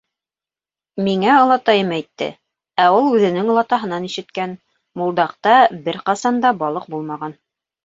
[1.07, 2.29] Миңә олатайым әйтте,
[2.85, 4.57] ә ул үҙенең олатаһынан ишеткән,
[5.03, 5.55] Мулдаҡта
[5.87, 7.41] бер ҡасан да балыҡ булмаған.